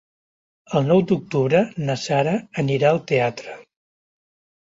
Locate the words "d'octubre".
1.11-1.59